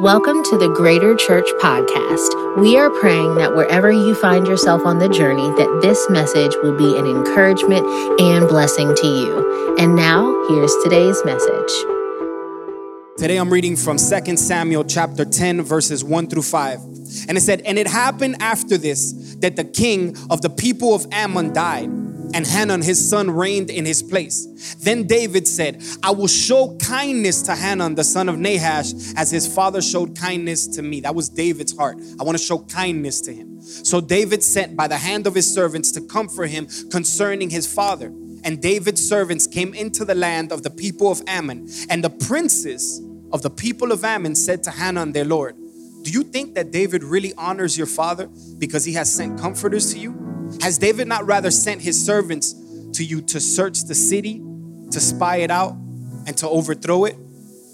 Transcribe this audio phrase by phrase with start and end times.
[0.00, 2.60] Welcome to the Greater Church Podcast.
[2.60, 6.76] We are praying that wherever you find yourself on the journey, that this message will
[6.76, 7.86] be an encouragement
[8.20, 9.76] and blessing to you.
[9.78, 11.72] And now, here's today's message.
[13.16, 16.78] Today I'm reading from 2 Samuel chapter 10, verses 1 through 5.
[17.28, 21.06] And it said, And it happened after this that the king of the people of
[21.10, 21.88] Ammon died
[22.36, 24.74] and Hanun his son reigned in his place.
[24.74, 29.52] Then David said, I will show kindness to Hanun the son of Nahash as his
[29.52, 31.00] father showed kindness to me.
[31.00, 31.96] That was David's heart.
[32.20, 33.62] I want to show kindness to him.
[33.62, 38.12] So David sent by the hand of his servants to comfort him concerning his father.
[38.44, 41.66] And David's servants came into the land of the people of Ammon.
[41.88, 43.00] And the princes
[43.32, 45.56] of the people of Ammon said to Hanun their lord,
[46.02, 49.98] Do you think that David really honors your father because he has sent comforters to
[49.98, 50.25] you?
[50.60, 52.54] Has David not rather sent his servants
[52.94, 54.42] to you to search the city,
[54.90, 55.72] to spy it out,
[56.26, 57.16] and to overthrow it?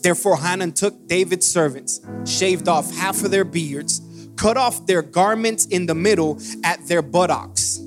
[0.02, 4.00] Therefore, Hanun took David's servants, shaved off half of their beards,
[4.36, 7.78] cut off their garments in the middle at their buttocks.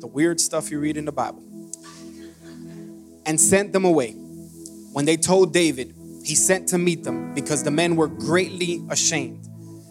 [0.00, 1.44] The weird stuff you read in the Bible.
[3.24, 4.12] And sent them away.
[4.92, 9.46] When they told David, he sent to meet them because the men were greatly ashamed.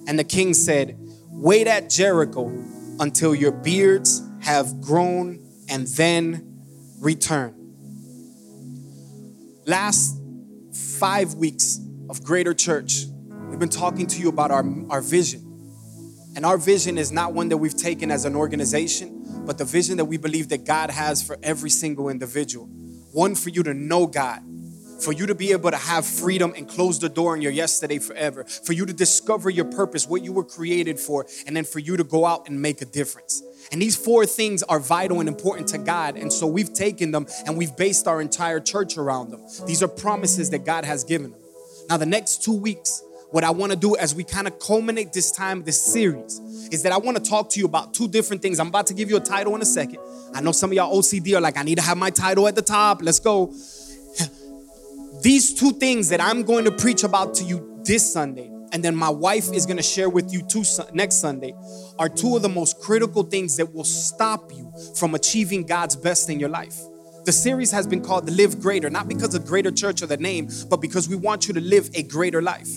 [0.08, 0.98] And the king said,
[1.40, 2.52] Wait at Jericho
[3.00, 6.64] until your beards have grown and then
[7.00, 7.54] return.
[9.68, 10.20] Last
[11.00, 13.06] five weeks of Greater Church,
[13.50, 15.44] we've been talking to you about our, our vision.
[16.36, 19.98] And our vision is not one that we've taken as an organization, but the vision
[19.98, 22.66] that we believe that God has for every single individual.
[23.14, 24.42] One for you to know God,
[25.00, 28.00] for you to be able to have freedom and close the door on your yesterday
[28.00, 31.80] forever, for you to discover your purpose, what you were created for, and then for
[31.80, 33.42] you to go out and make a difference.
[33.72, 36.16] And these four things are vital and important to God.
[36.18, 39.42] And so we've taken them and we've based our entire church around them.
[39.66, 41.42] These are promises that God has given them.
[41.90, 45.12] Now, the next two weeks, what I want to do as we kind of culminate
[45.14, 46.40] this time, this series,
[46.72, 48.60] is that I want to talk to you about two different things.
[48.60, 50.00] I'm about to give you a title in a second.
[50.34, 52.56] I know some of y'all OCD are like, I need to have my title at
[52.56, 53.02] the top.
[53.02, 53.54] Let's go.
[55.22, 58.96] These two things that I'm going to preach about to you this Sunday, and then
[58.96, 60.64] my wife is going to share with you two,
[60.94, 61.56] next Sunday,
[61.98, 66.30] are two of the most critical things that will stop you from achieving God's best
[66.30, 66.78] in your life.
[67.26, 70.50] The series has been called Live Greater, not because of Greater Church or the name,
[70.70, 72.70] but because we want you to live a greater life.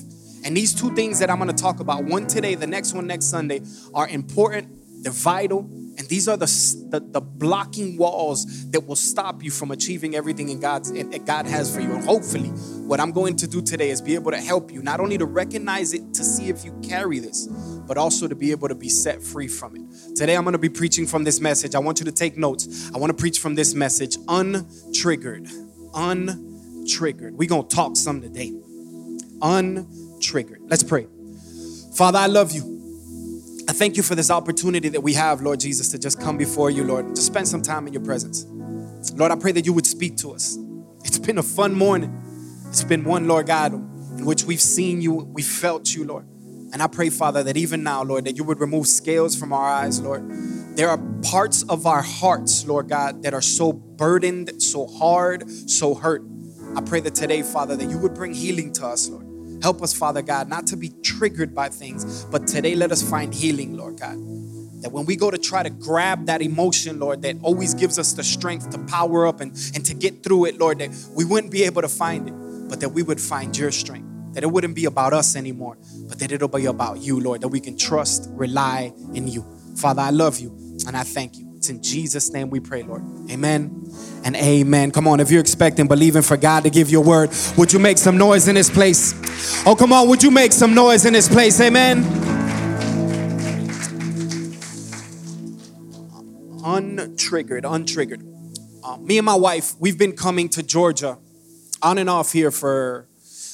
[0.43, 3.07] And these two things that I'm going to talk about, one today, the next one
[3.07, 3.61] next Sunday,
[3.93, 5.69] are important, they're vital,
[6.00, 6.47] and these are the,
[6.88, 11.44] the, the, blocking walls that will stop you from achieving everything in God's that God
[11.44, 11.93] has for you.
[11.93, 12.49] And hopefully,
[12.88, 15.27] what I'm going to do today is be able to help you not only to
[15.27, 17.49] recognize it to see if you carry this,
[17.87, 20.16] but also to be able to be set free from it.
[20.16, 21.75] Today, I'm going to be preaching from this message.
[21.75, 22.91] I want you to take notes.
[22.94, 25.53] I want to preach from this message, untriggered.
[25.93, 27.33] Untriggered.
[27.33, 28.53] We're going to talk some today.
[29.41, 30.60] Untriggered.
[30.62, 31.09] Let's pray.
[31.94, 32.79] Father, I love you.
[33.70, 36.72] I thank you for this opportunity that we have, Lord Jesus, to just come before
[36.72, 38.44] you, Lord, to spend some time in your presence.
[39.14, 40.58] Lord, I pray that you would speak to us.
[41.04, 42.20] It's been a fun morning.
[42.66, 46.26] It's been one, Lord God, in which we've seen you, we felt you, Lord.
[46.72, 49.70] And I pray, Father, that even now, Lord, that you would remove scales from our
[49.70, 50.28] eyes, Lord.
[50.76, 55.94] There are parts of our hearts, Lord God, that are so burdened, so hard, so
[55.94, 56.25] hurt.
[56.75, 59.29] I pray that today, Father, that you would bring healing to us, Lord.
[59.62, 63.34] Help us, Father God, not to be triggered by things, but today let us find
[63.34, 64.16] healing, Lord God.
[64.82, 68.15] That when we go to try to grab that emotion, Lord, that always gives us
[68.15, 71.53] the strength to power up and, and to get through it, Lord, that we wouldn't
[71.53, 74.06] be able to find it, but that we would find your strength.
[74.34, 75.77] That it wouldn't be about us anymore,
[76.09, 79.44] but that it'll be about you, Lord, that we can trust, rely in you.
[79.77, 80.50] Father, I love you
[80.87, 81.50] and I thank you.
[81.60, 83.03] It's in Jesus' name we pray, Lord.
[83.31, 83.84] Amen
[84.25, 84.93] and amen.
[84.93, 87.28] Come on, if you're expecting, believing for God to give you a word,
[87.59, 89.12] would you make some noise in this place?
[89.66, 91.60] Oh, come on, would you make some noise in this place?
[91.60, 92.03] Amen.
[96.62, 98.22] Untriggered, untriggered.
[98.82, 101.19] Uh, me and my wife, we've been coming to Georgia
[101.82, 103.06] on and off here for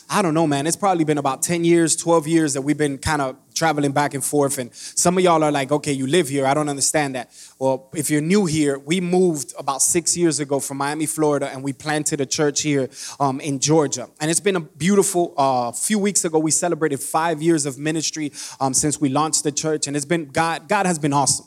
[0.08, 0.68] I don't know, man.
[0.68, 4.14] It's probably been about 10 years, 12 years that we've been kind of traveling back
[4.14, 4.58] and forth.
[4.58, 6.46] And some of y'all are like, okay, you live here.
[6.46, 7.32] I don't understand that.
[7.58, 11.62] Well, if you're new here, we moved about six years ago from Miami, Florida, and
[11.64, 12.88] we planted a church here
[13.18, 14.08] um, in Georgia.
[14.20, 18.32] And it's been a beautiful, uh, few weeks ago, we celebrated five years of ministry
[18.60, 19.88] um, since we launched the church.
[19.88, 21.46] And it's been, God, God has been awesome.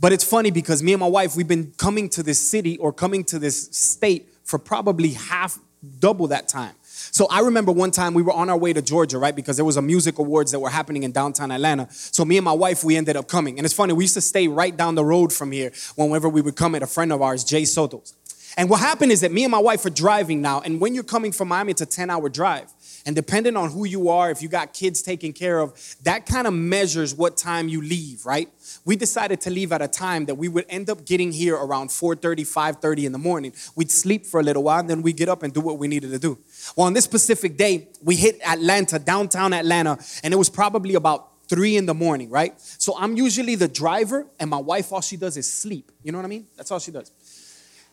[0.00, 2.92] But it's funny because me and my wife, we've been coming to this city or
[2.92, 5.60] coming to this state for probably half,
[6.00, 6.74] double that time.
[7.12, 9.36] So I remember one time we were on our way to Georgia, right?
[9.36, 11.86] Because there was a music awards that were happening in downtown Atlanta.
[11.90, 13.58] So me and my wife, we ended up coming.
[13.58, 16.40] And it's funny, we used to stay right down the road from here whenever we
[16.40, 18.14] would come at a friend of ours, Jay Soto's.
[18.56, 21.04] And what happened is that me and my wife are driving now, and when you're
[21.04, 22.72] coming from Miami, it's a 10 hour drive.
[23.04, 26.46] And depending on who you are, if you got kids taken care of, that kind
[26.46, 28.48] of measures what time you leave, right?
[28.84, 31.88] We decided to leave at a time that we would end up getting here around
[31.90, 33.52] 4:30, 5:30 in the morning.
[33.74, 35.88] We'd sleep for a little while, and then we get up and do what we
[35.88, 36.38] needed to do.
[36.76, 41.28] Well, on this specific day, we hit Atlanta, downtown Atlanta, and it was probably about
[41.48, 42.54] three in the morning, right?
[42.78, 45.92] So I'm usually the driver, and my wife, all she does is sleep.
[46.02, 46.46] You know what I mean?
[46.56, 47.10] That's all she does.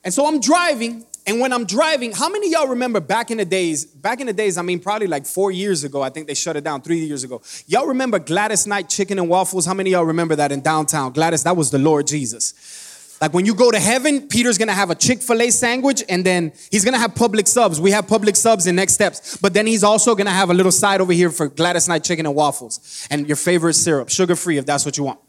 [0.04, 3.46] And so I'm driving, and when I'm driving, how many y'all remember back in the
[3.46, 3.86] days?
[3.86, 6.58] Back in the days, I mean, probably like four years ago, I think they shut
[6.58, 7.44] it down three years ago.
[7.68, 9.68] Y'all remember Gladys Knight Chicken and Waffles?
[9.68, 11.12] How many y'all remember that in downtown?
[11.12, 13.18] Gladys, that was the Lord Jesus.
[13.22, 16.26] Like when you go to heaven, Peter's gonna have a Chick fil A sandwich and
[16.26, 17.80] then he's gonna have Publix subs.
[17.80, 19.38] We have Publix subs in next steps.
[19.38, 22.26] But then he's also gonna have a little side over here for Gladys Knight Chicken
[22.26, 25.20] and Waffles and your favorite syrup, sugar free if that's what you want.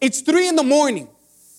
[0.00, 1.10] It's three in the morning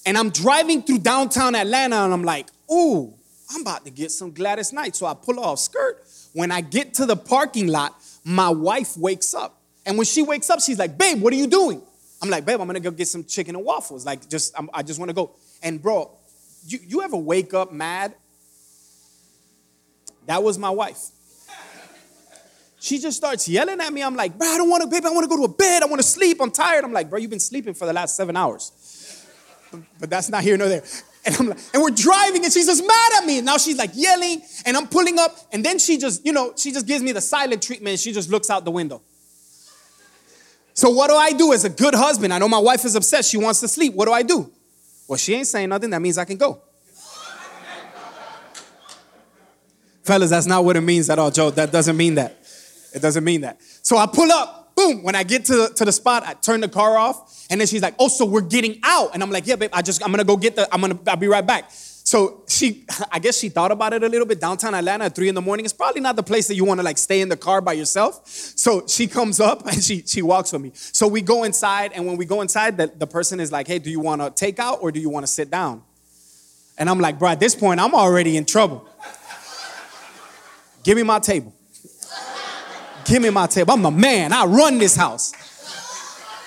[0.06, 3.14] and I'm driving through downtown Atlanta and I'm like, ooh,
[3.54, 4.96] I'm about to get some Gladys Knight.
[4.96, 6.06] So I pull off skirt.
[6.34, 9.62] When I get to the parking lot, my wife wakes up.
[9.86, 11.82] And when she wakes up, she's like, babe, what are you doing?
[12.22, 14.06] I'm like, babe, I'm gonna go get some chicken and waffles.
[14.06, 15.32] Like, just, I'm, i just wanna go.
[15.64, 16.12] And bro,
[16.68, 18.14] you, you ever wake up mad?
[20.28, 21.08] That was my wife.
[22.80, 24.02] She just starts yelling at me.
[24.02, 25.82] I'm like, bro, I don't wanna, babe, I wanna go to a bed.
[25.84, 26.38] I wanna sleep.
[26.40, 26.84] I'm tired.
[26.84, 29.26] I'm like, bro, you've been sleeping for the last seven hours.
[29.72, 30.84] But, but that's not here nor there.
[31.24, 33.38] And I'm like, and we're driving, and she's just mad at me.
[33.38, 36.54] And now she's like yelling, and I'm pulling up, and then she just, you know,
[36.56, 38.00] she just gives me the silent treatment.
[38.00, 39.02] she just looks out the window.
[40.74, 42.34] So what do I do as a good husband?
[42.34, 43.24] I know my wife is upset.
[43.26, 43.94] She wants to sleep.
[43.94, 44.52] What do I do?
[45.08, 45.90] Well, she ain't saying nothing.
[45.92, 46.62] That means I can go.
[50.04, 51.52] Fellas, that's not what it means at all, Joe.
[51.52, 52.38] That doesn't mean that.
[52.96, 53.60] It doesn't mean that.
[53.84, 54.61] So I pull up.
[54.76, 55.04] Boom.
[55.04, 57.46] When I get to to the spot, I turn the car off.
[57.52, 59.14] And then she's like, oh, so we're getting out.
[59.14, 61.18] And I'm like, yeah, babe, I just, I'm to go get the, I'm to, I'll
[61.18, 61.70] be right back.
[61.72, 64.40] So she, I guess she thought about it a little bit.
[64.40, 66.80] Downtown Atlanta at three in the morning It's probably not the place that you want
[66.80, 68.26] to like stay in the car by yourself.
[68.28, 70.72] So she comes up and she she walks with me.
[70.74, 73.80] So we go inside, and when we go inside, the, the person is like, "Hey,
[73.80, 75.84] do you want to take out or do you want to sit down?"
[76.78, 78.88] And I'm like, "Bro, at this point, I'm already in trouble.
[80.84, 81.54] Give me my table.
[83.12, 83.74] Give me my table.
[83.74, 84.32] I'm a man.
[84.32, 85.34] I run this house.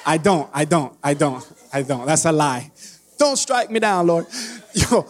[0.07, 0.49] I don't.
[0.51, 0.97] I don't.
[1.03, 1.47] I don't.
[1.71, 2.07] I don't.
[2.07, 2.73] That's a lie.
[3.19, 4.27] Don't strike me down, Lord.
[4.73, 5.07] Yo,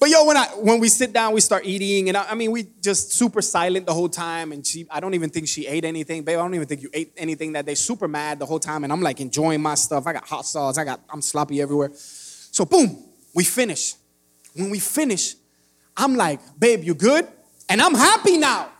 [0.00, 2.50] but yo, when I when we sit down, we start eating, and I, I, mean,
[2.50, 4.52] we just super silent the whole time.
[4.52, 6.38] And she, I don't even think she ate anything, babe.
[6.38, 7.74] I don't even think you ate anything that day.
[7.74, 10.06] Super mad the whole time, and I'm like enjoying my stuff.
[10.06, 10.78] I got hot sauce.
[10.78, 11.90] I got I'm sloppy everywhere.
[11.94, 13.04] So boom,
[13.34, 13.94] we finish.
[14.54, 15.34] When we finish,
[15.94, 17.28] I'm like, babe, you good?
[17.68, 18.70] And I'm happy now.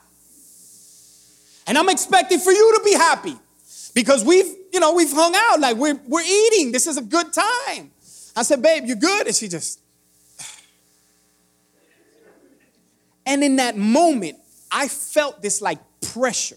[1.66, 3.36] And I'm expecting for you to be happy
[3.94, 5.60] because we've, you know, we've hung out.
[5.60, 6.72] Like we're we're eating.
[6.72, 7.90] This is a good time.
[8.36, 9.26] I said, babe, you good?
[9.26, 9.80] And she just
[13.26, 14.38] And in that moment,
[14.70, 15.78] I felt this like
[16.12, 16.56] pressure.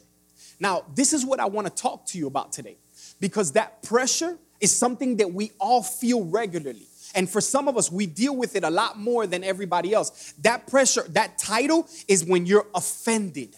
[0.60, 2.78] Now, this is what I want to talk to you about today
[3.20, 6.86] because that pressure is something that we all feel regularly.
[7.16, 10.34] And for some of us, we deal with it a lot more than everybody else.
[10.42, 13.56] That pressure, that title is when you're offended.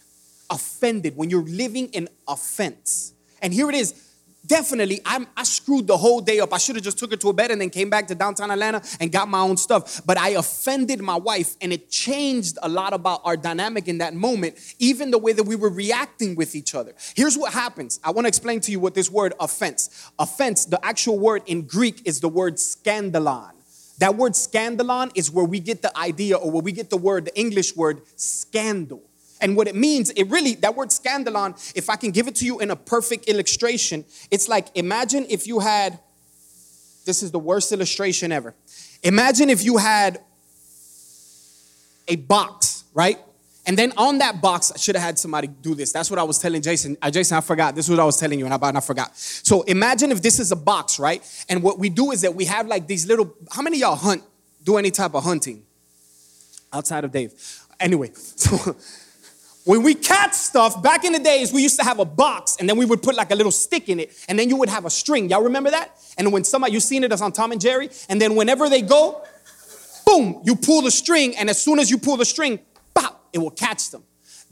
[0.51, 3.13] Offended, when you're living in offense.
[3.41, 4.09] And here it is.
[4.45, 6.53] Definitely I'm, i screwed the whole day up.
[6.53, 8.49] I should have just took her to a bed and then came back to downtown
[8.49, 10.01] atlanta and got my own stuff.
[10.05, 14.13] But i offended my wife and it changed a lot about our dynamic in that
[14.13, 16.93] moment even the way that we were reacting with each other.
[17.15, 17.99] Here's what happens.
[18.03, 20.11] I want to explain to you what this word offense.
[20.17, 23.51] Offense the actual word in greek is the word scandalon.
[23.99, 27.25] That word scandalon is where we get the idea or where we get the word
[27.25, 29.03] the english word scandal
[29.41, 32.45] and what it means, it really, that word scandalon, if I can give it to
[32.45, 35.99] you in a perfect illustration, it's like imagine if you had,
[37.05, 38.53] this is the worst illustration ever.
[39.03, 40.21] Imagine if you had
[42.07, 43.17] a box, right?
[43.65, 45.91] And then on that box, I should have had somebody do this.
[45.91, 46.97] That's what I was telling Jason.
[47.01, 47.75] Uh, Jason, I forgot.
[47.75, 49.15] This is what I was telling you, and I, and I forgot.
[49.15, 51.23] So imagine if this is a box, right?
[51.47, 53.35] And what we do is that we have like these little.
[53.51, 54.23] How many y'all hunt?
[54.63, 55.63] Do any type of hunting
[56.73, 57.33] outside of Dave?
[57.79, 58.75] Anyway, so
[59.65, 62.67] when we catch stuff, back in the days, we used to have a box and
[62.67, 64.85] then we would put like a little stick in it and then you would have
[64.85, 65.29] a string.
[65.29, 65.97] Y'all remember that?
[66.17, 68.81] And when somebody, you've seen it as on Tom and Jerry, and then whenever they
[68.81, 69.23] go,
[70.05, 72.59] boom, you pull the string and as soon as you pull the string,
[72.93, 74.03] pop, it will catch them.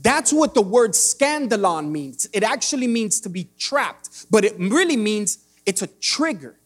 [0.01, 2.29] That's what the word scandalon means.
[2.31, 6.58] It actually means to be trapped, but it really means it's a trigger.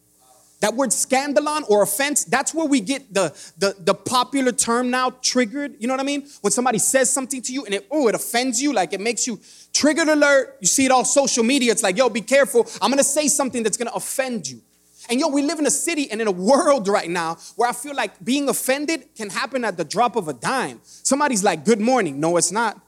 [0.64, 5.10] That word scandalon or offense, that's where we get the, the, the popular term now,
[5.20, 5.74] triggered.
[5.78, 6.26] You know what I mean?
[6.40, 9.26] When somebody says something to you and it, oh, it offends you, like it makes
[9.26, 9.38] you
[9.74, 10.56] triggered alert.
[10.62, 11.70] You see it all social media.
[11.70, 12.66] It's like, yo, be careful.
[12.80, 14.62] I'm gonna say something that's gonna offend you.
[15.10, 17.74] And yo, we live in a city and in a world right now where I
[17.74, 20.80] feel like being offended can happen at the drop of a dime.
[20.82, 22.20] Somebody's like, Good morning.
[22.20, 22.80] No, it's not.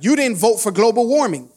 [0.00, 1.50] You didn't vote for global warming.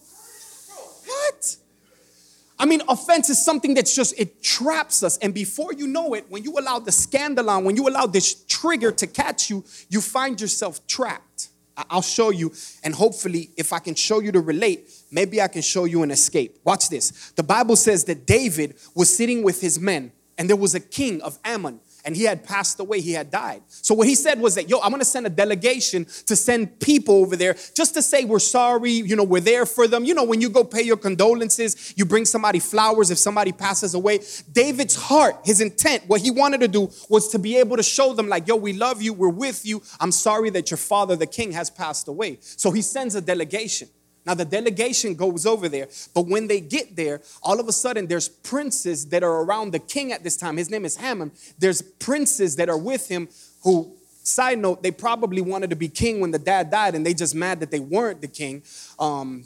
[2.59, 5.17] I mean, offense is something that's just, it traps us.
[5.19, 8.91] And before you know it, when you allow the scandalon, when you allow this trigger
[8.93, 11.49] to catch you, you find yourself trapped.
[11.91, 12.51] I'll show you,
[12.83, 16.09] and hopefully, if I can show you to relate, maybe I can show you an
[16.09, 16.57] escape.
[16.63, 17.31] Watch this.
[17.35, 21.21] The Bible says that David was sitting with his men, and there was a king
[21.21, 23.61] of Ammon and he had passed away, he had died.
[23.67, 27.15] So what he said was that, yo, I'm gonna send a delegation to send people
[27.15, 30.05] over there just to say we're sorry, you know, we're there for them.
[30.05, 33.93] You know, when you go pay your condolences, you bring somebody flowers if somebody passes
[33.93, 34.21] away.
[34.53, 38.13] David's heart, his intent, what he wanted to do was to be able to show
[38.13, 39.83] them, like, yo, we love you, we're with you.
[39.99, 42.37] I'm sorry that your father, the king, has passed away.
[42.41, 43.89] So he sends a delegation.
[44.27, 48.07] Now, the delegation goes over there, but when they get there, all of a sudden
[48.07, 50.57] there's princes that are around the king at this time.
[50.57, 51.31] His name is Haman.
[51.57, 53.29] There's princes that are with him
[53.63, 57.13] who, side note, they probably wanted to be king when the dad died and they
[57.13, 58.63] just mad that they weren't the king.
[58.99, 59.45] Um,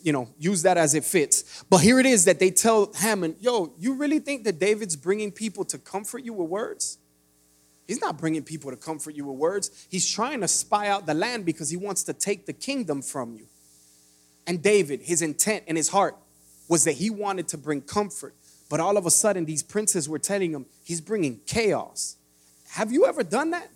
[0.00, 1.64] you know, use that as it fits.
[1.68, 5.32] But here it is that they tell Haman, yo, you really think that David's bringing
[5.32, 6.98] people to comfort you with words?
[7.88, 9.88] He's not bringing people to comfort you with words.
[9.90, 13.34] He's trying to spy out the land because he wants to take the kingdom from
[13.34, 13.48] you.
[14.50, 16.16] And David, his intent and his heart
[16.66, 18.34] was that he wanted to bring comfort.
[18.68, 22.16] But all of a sudden, these princes were telling him he's bringing chaos.
[22.70, 23.68] Have you ever done that?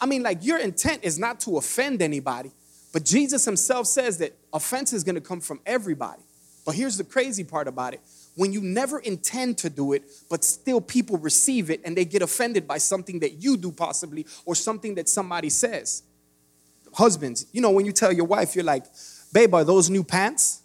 [0.00, 2.52] I mean, like, your intent is not to offend anybody,
[2.92, 6.22] but Jesus himself says that offense is gonna come from everybody.
[6.64, 8.00] But here's the crazy part about it
[8.36, 12.22] when you never intend to do it, but still people receive it and they get
[12.22, 16.04] offended by something that you do, possibly, or something that somebody says.
[16.94, 18.84] Husbands, you know, when you tell your wife, you're like,
[19.32, 20.62] babe, are those new pants?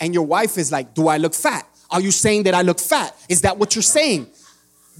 [0.00, 1.66] And your wife is like, do I look fat?
[1.90, 3.16] Are you saying that I look fat?
[3.28, 4.28] Is that what you're saying?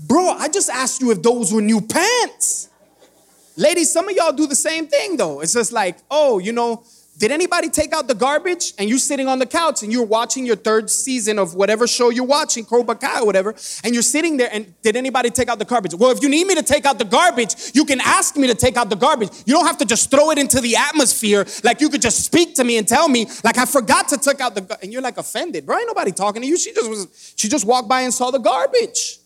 [0.06, 2.68] Bro, I just asked you if those were new pants.
[3.56, 5.40] Ladies, some of y'all do the same thing though.
[5.40, 6.84] It's just like, oh, you know,
[7.18, 8.74] did anybody take out the garbage?
[8.78, 12.10] And you're sitting on the couch and you're watching your third season of whatever show
[12.10, 13.54] you're watching, Cobra Kai or whatever,
[13.84, 15.94] and you're sitting there and did anybody take out the garbage?
[15.94, 18.54] Well, if you need me to take out the garbage, you can ask me to
[18.54, 19.30] take out the garbage.
[19.46, 22.54] You don't have to just throw it into the atmosphere like you could just speak
[22.56, 25.16] to me and tell me like I forgot to take out the and you're like
[25.16, 25.78] offended, bro.
[25.78, 26.58] Ain't nobody talking to you.
[26.58, 29.18] She just was she just walked by and saw the garbage.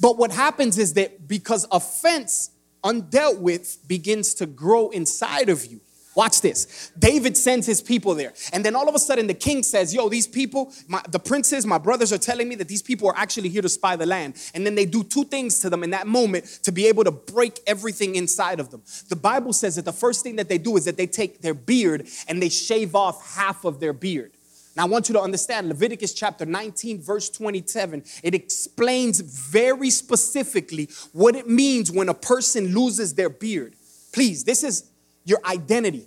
[0.00, 2.50] But what happens is that because offense
[2.82, 5.82] undealt with begins to grow inside of you
[6.16, 6.90] Watch this.
[6.98, 8.32] David sends his people there.
[8.52, 11.64] And then all of a sudden, the king says, Yo, these people, my, the princes,
[11.64, 14.34] my brothers are telling me that these people are actually here to spy the land.
[14.52, 17.12] And then they do two things to them in that moment to be able to
[17.12, 18.82] break everything inside of them.
[19.08, 21.54] The Bible says that the first thing that they do is that they take their
[21.54, 24.32] beard and they shave off half of their beard.
[24.76, 28.04] Now, I want you to understand Leviticus chapter 19, verse 27.
[28.22, 33.74] It explains very specifically what it means when a person loses their beard.
[34.12, 34.89] Please, this is
[35.24, 36.06] your identity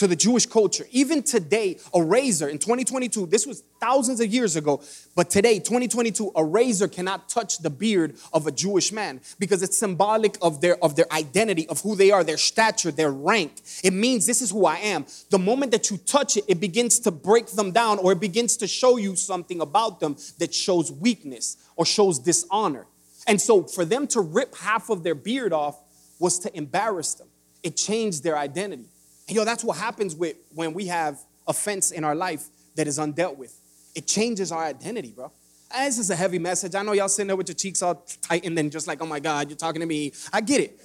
[0.00, 0.86] to the Jewish culture.
[0.92, 4.82] Even today, a razor in 2022, this was thousands of years ago,
[5.14, 9.76] but today, 2022, a razor cannot touch the beard of a Jewish man because it's
[9.76, 13.60] symbolic of their of their identity, of who they are, their stature, their rank.
[13.84, 15.04] It means this is who I am.
[15.28, 18.56] The moment that you touch it, it begins to break them down or it begins
[18.56, 22.86] to show you something about them that shows weakness or shows dishonor.
[23.26, 25.78] And so for them to rip half of their beard off
[26.18, 27.28] was to embarrass them
[27.62, 28.86] it changed their identity.
[29.28, 32.98] And yo, that's what happens with when we have offense in our life that is
[32.98, 33.58] undealt with.
[33.94, 35.30] It changes our identity, bro.
[35.72, 36.74] And this is a heavy message.
[36.74, 39.06] I know y'all sitting there with your cheeks all tight and then just like, oh
[39.06, 40.12] my God, you're talking to me.
[40.32, 40.80] I get it.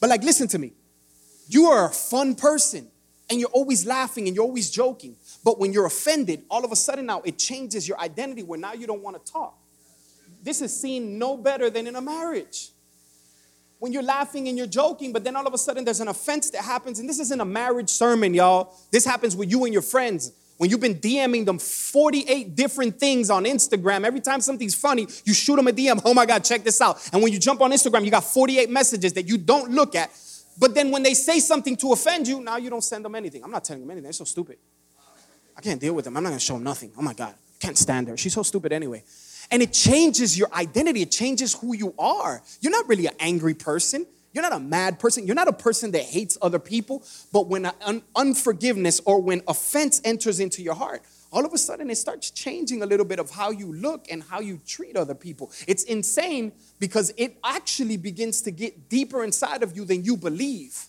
[0.00, 0.72] But like, listen to me.
[1.48, 2.88] You are a fun person
[3.30, 5.16] and you're always laughing and you're always joking.
[5.44, 8.74] But when you're offended, all of a sudden now it changes your identity where now
[8.74, 9.56] you don't want to talk.
[10.42, 12.71] This is seen no better than in a marriage
[13.82, 16.50] when you're laughing and you're joking, but then all of a sudden there's an offense
[16.50, 17.00] that happens.
[17.00, 18.72] And this isn't a marriage sermon, y'all.
[18.92, 20.30] This happens with you and your friends.
[20.58, 25.34] When you've been DMing them 48 different things on Instagram, every time something's funny, you
[25.34, 26.00] shoot them a DM.
[26.04, 27.10] Oh my God, check this out.
[27.12, 30.12] And when you jump on Instagram, you got 48 messages that you don't look at.
[30.56, 33.42] But then when they say something to offend you, now you don't send them anything.
[33.42, 34.04] I'm not telling them anything.
[34.04, 34.58] They're so stupid.
[35.56, 36.16] I can't deal with them.
[36.16, 36.92] I'm not gonna show them nothing.
[36.96, 38.16] Oh my God, can't stand her.
[38.16, 39.02] She's so stupid anyway
[39.52, 41.02] and it changes your identity.
[41.02, 42.42] It changes who you are.
[42.60, 44.06] You're not really an angry person.
[44.32, 45.26] You're not a mad person.
[45.26, 47.04] You're not a person that hates other people.
[47.32, 51.90] But when un- unforgiveness or when offense enters into your heart, all of a sudden
[51.90, 55.14] it starts changing a little bit of how you look and how you treat other
[55.14, 55.50] people.
[55.68, 60.86] It's insane because it actually begins to get deeper inside of you than you believe.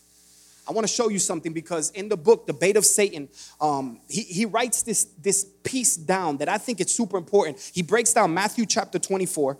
[0.67, 3.27] I want to show you something because in the book, The Bait of Satan,
[3.59, 7.71] um, he, he writes this, this piece down that I think it's super important.
[7.73, 9.57] He breaks down Matthew chapter 24,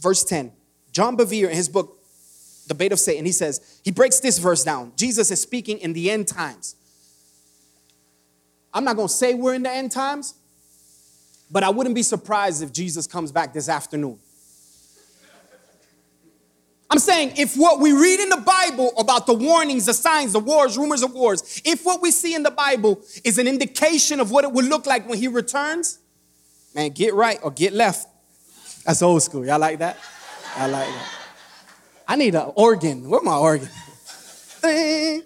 [0.00, 0.52] verse 10.
[0.92, 2.02] John Bevere, in his book,
[2.66, 4.92] The Bait of Satan, he says, he breaks this verse down.
[4.96, 6.76] Jesus is speaking in the end times.
[8.72, 10.34] I'm not going to say we're in the end times,
[11.50, 14.18] but I wouldn't be surprised if Jesus comes back this afternoon.
[16.90, 20.40] I'm saying if what we read in the Bible about the warnings, the signs, the
[20.40, 24.30] wars, rumors of wars, if what we see in the Bible is an indication of
[24.30, 25.98] what it would look like when he returns,
[26.74, 28.08] man, get right or get left.
[28.86, 29.44] That's old school.
[29.44, 29.98] Y'all like that?
[30.56, 31.12] I like that.
[32.08, 33.10] I need an organ.
[33.10, 33.68] Where my organ?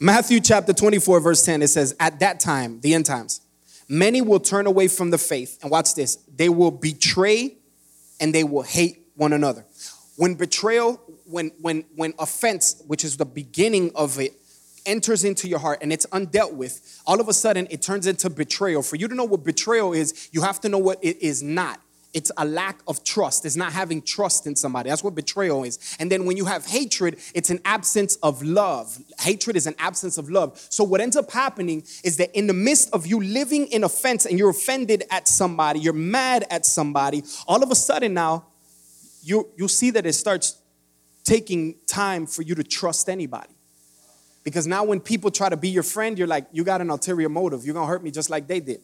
[0.00, 3.40] Matthew chapter 24, verse 10, it says, At that time, the end times,
[3.88, 5.60] many will turn away from the faith.
[5.62, 7.58] And watch this, they will betray
[8.22, 9.66] and they will hate one another.
[10.16, 14.34] When betrayal, when when when offense, which is the beginning of it,
[14.86, 18.30] enters into your heart and it's undealt with, all of a sudden it turns into
[18.30, 18.82] betrayal.
[18.82, 21.80] For you to know what betrayal is, you have to know what it is not.
[22.12, 23.46] It's a lack of trust.
[23.46, 24.90] It's not having trust in somebody.
[24.90, 25.96] That's what betrayal is.
[25.98, 28.98] And then when you have hatred, it's an absence of love.
[29.18, 30.60] Hatred is an absence of love.
[30.68, 34.26] So what ends up happening is that in the midst of you living in offense
[34.26, 38.44] and you're offended at somebody, you're mad at somebody, all of a sudden now
[39.22, 40.58] you you see that it starts
[41.24, 43.54] taking time for you to trust anybody.
[44.44, 47.28] Because now when people try to be your friend, you're like, you got an ulterior
[47.28, 47.64] motive.
[47.64, 48.82] You're gonna hurt me just like they did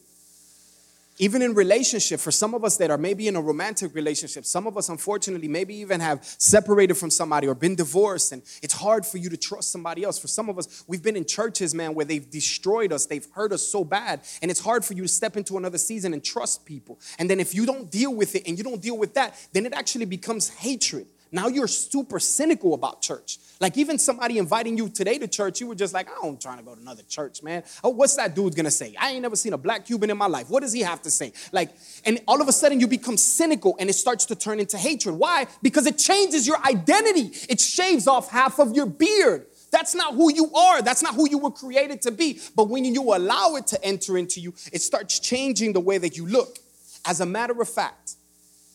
[1.19, 4.65] even in relationship for some of us that are maybe in a romantic relationship some
[4.65, 9.05] of us unfortunately maybe even have separated from somebody or been divorced and it's hard
[9.05, 10.17] for you to trust somebody else.
[10.17, 13.51] For some of us we've been in churches man where they've destroyed us they've hurt
[13.51, 16.65] us so bad and it's hard for you to step into another season and trust
[16.65, 16.99] people.
[17.19, 19.65] And then if you don't deal with it and you don't deal with that then
[19.65, 23.37] it actually becomes hatred now you're super cynical about church.
[23.59, 26.57] Like even somebody inviting you today to church, you were just like, I don't trying
[26.59, 27.63] to go to another church, man.
[27.83, 28.95] Oh, what's that dude gonna say?
[28.99, 30.49] I ain't never seen a black Cuban in my life.
[30.49, 31.33] What does he have to say?
[31.51, 31.71] Like,
[32.05, 35.15] and all of a sudden you become cynical and it starts to turn into hatred.
[35.15, 35.47] Why?
[35.61, 37.31] Because it changes your identity.
[37.49, 39.47] It shaves off half of your beard.
[39.71, 40.81] That's not who you are.
[40.81, 42.39] That's not who you were created to be.
[42.55, 46.17] But when you allow it to enter into you, it starts changing the way that
[46.17, 46.57] you look.
[47.05, 48.15] As a matter of fact,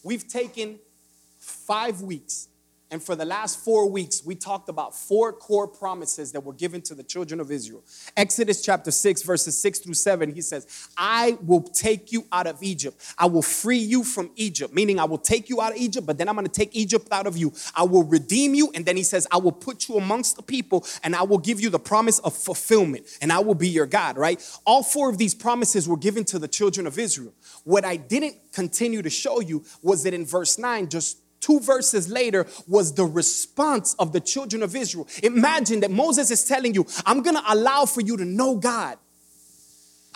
[0.02, 0.78] we've taken
[1.66, 2.48] five weeks.
[2.90, 6.80] And for the last four weeks, we talked about four core promises that were given
[6.82, 7.82] to the children of Israel.
[8.16, 12.62] Exodus chapter 6, verses 6 through 7, he says, I will take you out of
[12.62, 13.14] Egypt.
[13.18, 16.18] I will free you from Egypt, meaning I will take you out of Egypt, but
[16.18, 17.52] then I'm going to take Egypt out of you.
[17.74, 18.70] I will redeem you.
[18.76, 21.60] And then he says, I will put you amongst the people and I will give
[21.60, 24.40] you the promise of fulfillment and I will be your God, right?
[24.64, 27.32] All four of these promises were given to the children of Israel.
[27.64, 32.08] What I didn't continue to show you was that in verse 9, just two verses
[32.08, 35.06] later was the response of the children of Israel.
[35.22, 38.96] Imagine that Moses is telling you, I'm gonna allow for you to know God.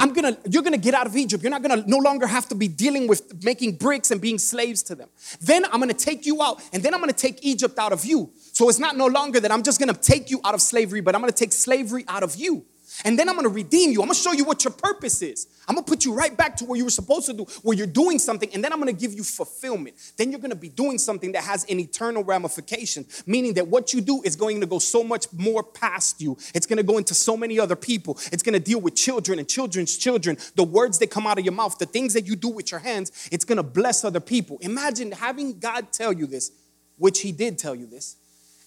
[0.01, 1.43] I'm gonna, you're gonna get out of Egypt.
[1.43, 4.83] You're not gonna no longer have to be dealing with making bricks and being slaves
[4.85, 5.09] to them.
[5.41, 8.31] Then I'm gonna take you out, and then I'm gonna take Egypt out of you.
[8.53, 11.15] So it's not no longer that I'm just gonna take you out of slavery, but
[11.15, 12.65] I'm gonna take slavery out of you.
[13.05, 14.01] And then I'm gonna redeem you.
[14.01, 15.47] I'm gonna show you what your purpose is.
[15.69, 17.87] I'm gonna put you right back to where you were supposed to do, where you're
[17.87, 19.97] doing something, and then I'm gonna give you fulfillment.
[20.17, 24.01] Then you're gonna be doing something that has an eternal ramification, meaning that what you
[24.01, 26.37] do is going to go so much more past you.
[26.55, 28.19] It's gonna go into so many other people.
[28.33, 30.39] It's gonna deal with children and children's children.
[30.57, 32.81] The words that come out of your mouth, the things that you do with your
[32.81, 34.59] hands, it's gonna bless other people.
[34.61, 36.51] Imagine having God tell you this,
[36.97, 38.17] which He did tell you this.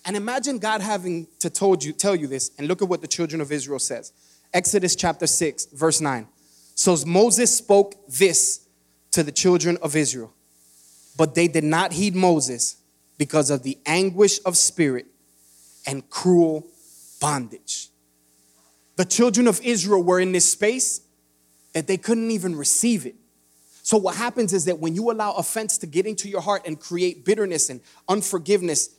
[0.06, 3.08] And imagine God having to told you, tell you this, and look at what the
[3.08, 4.14] children of Israel says.
[4.54, 6.28] Exodus chapter 6, verse 9.
[6.76, 8.66] So Moses spoke this
[9.12, 10.34] to the children of Israel,
[11.18, 12.78] but they did not heed Moses
[13.18, 15.06] because of the anguish of spirit
[15.86, 16.66] and cruel
[17.20, 17.90] bondage.
[18.96, 21.02] The children of Israel were in this space
[21.74, 23.16] that they couldn't even receive it.
[23.84, 26.80] So, what happens is that when you allow offense to get into your heart and
[26.80, 28.90] create bitterness and unforgiveness,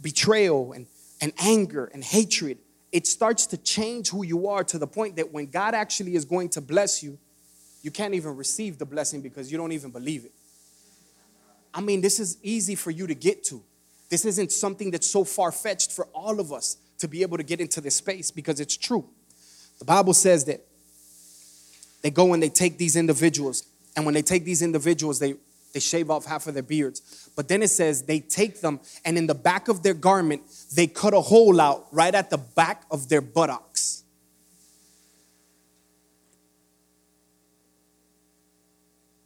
[0.00, 0.86] betrayal and,
[1.20, 2.58] and anger and hatred,
[2.92, 6.24] it starts to change who you are to the point that when God actually is
[6.24, 7.18] going to bless you,
[7.82, 10.32] you can't even receive the blessing because you don't even believe it.
[11.74, 13.62] I mean, this is easy for you to get to.
[14.08, 17.42] This isn't something that's so far fetched for all of us to be able to
[17.42, 19.08] get into this space because it's true.
[19.78, 20.62] The Bible says that
[22.02, 25.34] they go and they take these individuals, and when they take these individuals, they
[25.76, 27.28] they shave off half of their beards.
[27.36, 30.40] But then it says they take them and in the back of their garment,
[30.74, 34.02] they cut a hole out right at the back of their buttocks.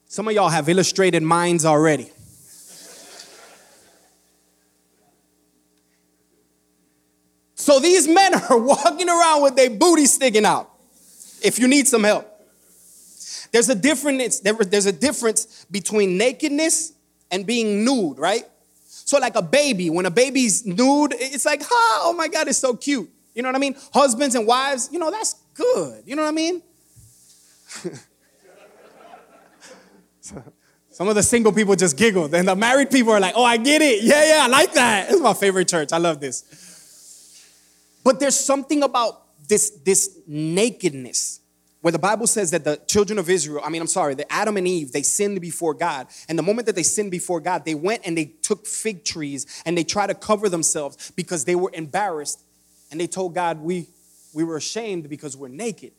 [0.09, 2.11] Some of y'all have illustrated minds already.
[7.55, 10.69] So these men are walking around with their booty sticking out.
[11.45, 12.30] If you need some help.
[13.53, 16.93] There's a difference, there's a difference between nakedness
[17.31, 18.45] and being nude, right?
[18.87, 22.59] So, like a baby, when a baby's nude, it's like, oh, oh my God, it's
[22.59, 23.11] so cute.
[23.35, 23.75] You know what I mean?
[23.93, 26.05] Husbands and wives, you know, that's good.
[26.07, 26.63] You know what I mean?
[30.91, 33.57] Some of the single people just giggled, and the married people are like, oh, I
[33.57, 34.03] get it.
[34.05, 35.11] Yeah, yeah, I like that.
[35.13, 35.93] Is my favorite church.
[35.93, 36.45] I love this.
[38.05, 41.41] But there's something about this, this nakedness
[41.81, 44.57] where the Bible says that the children of Israel, I mean, I'm sorry, the Adam
[44.57, 46.09] and Eve, they sinned before God.
[46.29, 49.62] And the moment that they sinned before God, they went and they took fig trees
[49.64, 52.43] and they tried to cover themselves because they were embarrassed.
[52.90, 53.87] And they told God, we,
[54.35, 55.93] we were ashamed because we're naked.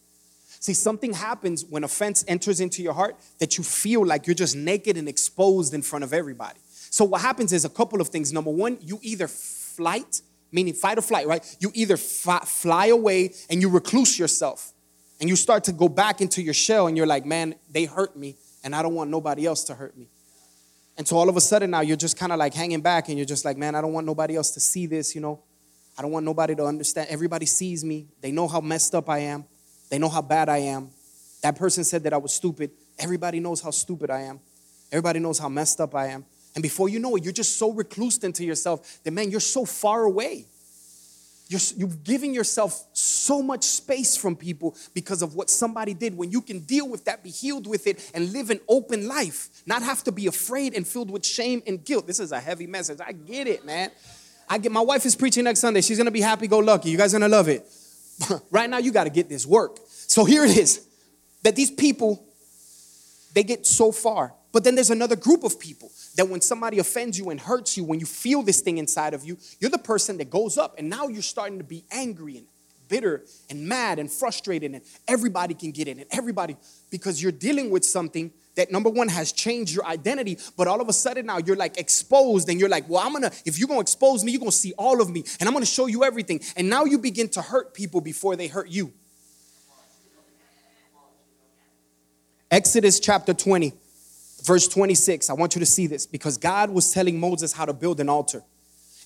[0.60, 4.56] See, something happens when offense enters into your heart that you feel like you're just
[4.56, 6.60] naked and exposed in front of everybody.
[6.91, 8.32] So, what happens is a couple of things.
[8.32, 11.44] Number one, you either flight, meaning fight or flight, right?
[11.60, 14.74] You either fly away and you recluse yourself
[15.22, 18.18] and you start to go back into your shell and you're like, man, they hurt
[18.18, 20.10] me and I don't want nobody else to hurt me.
[20.98, 23.18] And so all of a sudden now you're just kind of like hanging back and
[23.18, 25.40] you're just like, man, I don't want nobody else to see this, you know.
[25.98, 27.10] I don't want nobody to understand.
[27.10, 28.08] Everybody sees me.
[28.22, 29.46] They know how messed up I am.
[29.90, 30.90] They know how bad I am.
[31.44, 32.72] That person said that I was stupid.
[32.98, 34.40] Everybody knows how stupid I am.
[34.92, 36.26] Everybody knows how messed up I am.
[36.56, 39.66] And before you know it, you're just so reclused into yourself that, man, you're so
[39.66, 40.48] far away.
[41.52, 46.16] You're, you've given yourself so much space from people because of what somebody did.
[46.16, 49.50] When you can deal with that, be healed with it, and live an open life,
[49.66, 52.08] not have to be afraid and filled with shame and guilt.
[52.08, 53.00] This is a heavy message.
[53.06, 53.92] I get it, man.
[54.48, 55.82] I get my wife is preaching next Sunday.
[55.82, 56.90] She's gonna be happy go lucky.
[56.90, 57.68] You guys gonna love it.
[58.50, 59.78] right now, you gotta get this work.
[59.90, 60.88] So here it is
[61.44, 62.26] that these people,
[63.34, 64.34] they get so far.
[64.52, 67.84] But then there's another group of people that when somebody offends you and hurts you,
[67.84, 70.90] when you feel this thing inside of you, you're the person that goes up and
[70.90, 72.48] now you're starting to be angry and
[72.90, 76.58] bitter and mad and frustrated and everybody can get in and everybody
[76.90, 80.90] because you're dealing with something that number one has changed your identity but all of
[80.90, 83.80] a sudden now you're like exposed and you're like well i'm gonna if you're gonna
[83.80, 86.42] expose me you're gonna see all of me and i'm gonna show you everything.
[86.56, 88.94] And now you begin to hurt people before they hurt you.
[92.50, 93.74] Exodus chapter 20
[94.43, 95.30] verse 26.
[95.30, 98.10] I want you to see this because God was telling Moses how to build an
[98.10, 98.43] altar.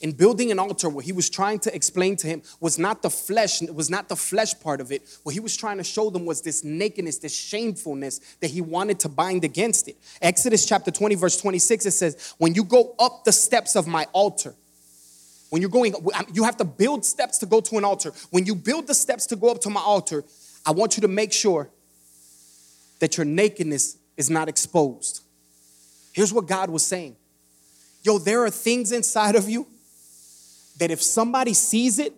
[0.01, 3.09] In building an altar, what he was trying to explain to him was not the
[3.09, 5.01] flesh, it was not the flesh part of it.
[5.23, 8.99] What he was trying to show them was this nakedness, this shamefulness that he wanted
[9.01, 9.95] to bind against it.
[10.21, 14.05] Exodus chapter 20, verse 26, it says, When you go up the steps of my
[14.11, 14.53] altar,
[15.49, 18.11] when you're going, um, you have to build steps to go to an altar.
[18.31, 20.25] When you build the steps to go up to my altar,
[20.65, 21.69] I want you to make sure
[22.99, 25.21] that your nakedness is not exposed.
[26.15, 27.17] Here's what God was saying
[28.01, 29.67] Yo, there are things inside of you
[30.80, 32.13] that if somebody sees it,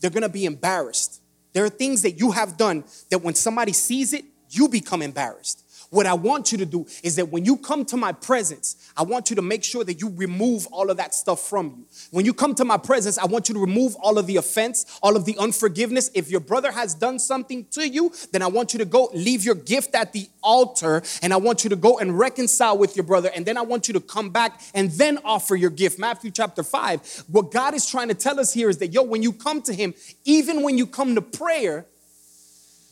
[0.00, 1.22] they're gonna be embarrassed.
[1.54, 5.64] There are things that you have done that when somebody sees it, you become embarrassed.
[5.90, 9.02] What I want you to do is that when you come to my presence, I
[9.04, 11.86] want you to make sure that you remove all of that stuff from you.
[12.10, 14.98] When you come to my presence, I want you to remove all of the offense,
[15.02, 16.10] all of the unforgiveness.
[16.12, 19.44] If your brother has done something to you, then I want you to go leave
[19.44, 23.04] your gift at the altar and I want you to go and reconcile with your
[23.04, 23.30] brother.
[23.34, 25.98] And then I want you to come back and then offer your gift.
[25.98, 27.24] Matthew chapter 5.
[27.28, 29.72] What God is trying to tell us here is that, yo, when you come to
[29.72, 29.94] Him,
[30.26, 31.86] even when you come to prayer,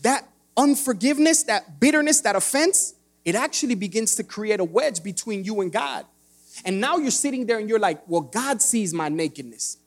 [0.03, 5.61] that unforgiveness, that bitterness, that offense, it actually begins to create a wedge between you
[5.61, 6.07] and God.
[6.65, 9.79] And now you're sitting there and you're like, well, God sees my nakedness.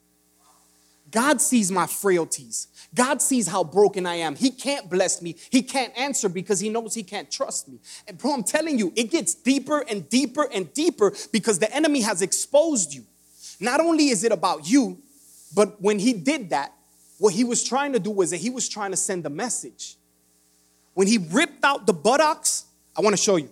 [1.10, 2.68] God sees my frailties.
[2.94, 4.36] God sees how broken I am.
[4.36, 5.36] He can't bless me.
[5.50, 7.80] He can't answer because he knows he can't trust me.
[8.06, 12.02] And bro, I'm telling you, it gets deeper and deeper and deeper because the enemy
[12.02, 13.04] has exposed you.
[13.58, 14.98] Not only is it about you,
[15.54, 16.72] but when he did that,
[17.18, 19.96] what he was trying to do was that he was trying to send a message.
[20.94, 22.64] When he ripped out the buttocks,
[22.96, 23.50] I want to show you.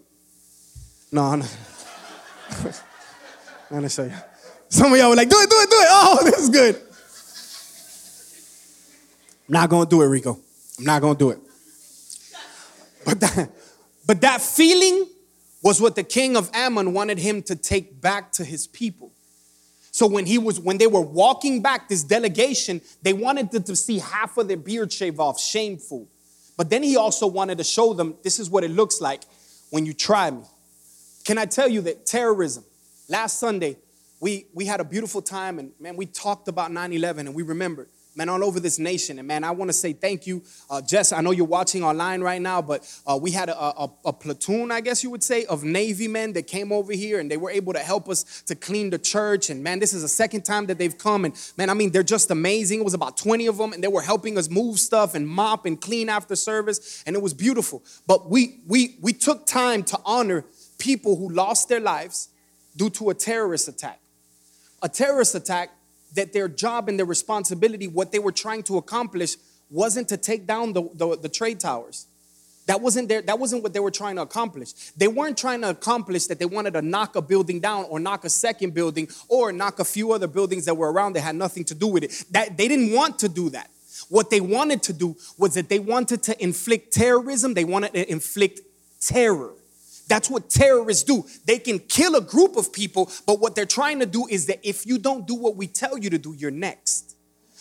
[1.11, 1.47] No, no.
[3.71, 4.13] I'm gonna show you.
[4.69, 5.87] Some of y'all were like, do it, do it, do it.
[5.91, 6.77] Oh, this is good.
[9.49, 10.39] I'm not gonna do it, Rico.
[10.79, 11.39] I'm not gonna do it.
[13.05, 13.51] But that,
[14.07, 15.07] but that feeling
[15.63, 19.13] was what the king of Ammon wanted him to take back to his people.
[19.91, 23.75] So when he was when they were walking back this delegation, they wanted to, to
[23.75, 26.07] see half of their beard shave off, shameful.
[26.59, 29.23] But then he also wanted to show them this is what it looks like
[29.71, 30.43] when you try me.
[31.25, 32.65] Can I tell you that terrorism,
[33.09, 33.77] last Sunday,
[34.21, 37.45] we, we had a beautiful time and man, we talked about 9 11 and we
[37.45, 37.89] remembered
[38.19, 39.21] man, all over this nation.
[39.21, 41.13] And man, I want to say thank you, uh, Jess.
[41.13, 44.73] I know you're watching online right now, but uh, we had a, a, a, platoon,
[44.73, 47.51] I guess you would say, of Navy men that came over here and they were
[47.51, 49.51] able to help us to clean the church.
[49.51, 51.25] And man, this is the second time that they've come.
[51.25, 52.81] And man, I mean, they're just amazing.
[52.81, 55.65] It was about 20 of them, and they were helping us move stuff and mop
[55.65, 57.85] and clean after service, and it was beautiful.
[58.09, 60.45] But we we we took time to honor
[60.79, 62.31] people who lost their lives
[62.77, 64.01] due to a terrorist attack.
[64.83, 65.71] A terrorist attack
[66.15, 69.37] that their job and their responsibility, what they were trying to accomplish,
[69.71, 72.07] wasn't to take down the, the, the trade towers.
[72.67, 74.73] That wasn't their, that wasn't what they were trying to accomplish.
[74.93, 78.27] They weren't trying to accomplish that they wanted to knock a building down or knock
[78.27, 81.65] a second building or knock a few other buildings that were around that had nothing
[81.65, 82.25] to do with it.
[82.31, 83.71] That they didn't want to do that.
[84.11, 88.11] What they wanted to do was that they wanted to inflict terrorism, they wanted to
[88.11, 88.61] inflict
[89.01, 89.55] terror.
[90.09, 91.25] That's what terrorists do.
[91.47, 94.61] They can kill a group of people, but what they're trying to do is that
[94.63, 97.09] if you don't do what we tell you to do, you're next.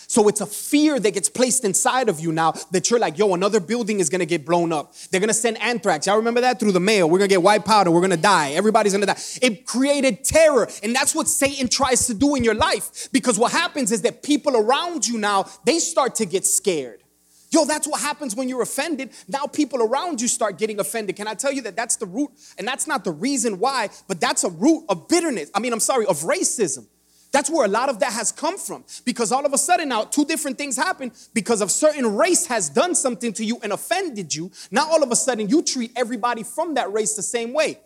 [0.09, 3.33] So it's a fear that gets placed inside of you now that you're like, yo,
[3.33, 4.95] another building is gonna get blown up.
[5.11, 6.07] They're gonna send anthrax.
[6.07, 7.09] Y'all remember that through the mail?
[7.09, 7.91] We're gonna get white powder.
[7.91, 8.51] We're gonna die.
[8.51, 9.19] Everybody's gonna die.
[9.41, 10.69] It created terror.
[10.81, 13.09] And that's what Satan tries to do in your life.
[13.11, 17.03] Because what happens is that people around you now, they start to get scared.
[17.49, 19.11] Yo, that's what happens when you're offended.
[19.27, 21.15] Now people around you start getting offended.
[21.15, 22.29] Can I tell you that that's the root?
[22.57, 25.49] And that's not the reason why, but that's a root of bitterness.
[25.55, 26.85] I mean, I'm sorry, of racism.
[27.31, 28.83] That's where a lot of that has come from.
[29.05, 32.69] Because all of a sudden now, two different things happen because of certain race has
[32.69, 34.51] done something to you and offended you.
[34.71, 37.79] Now all of a sudden you treat everybody from that race the same way.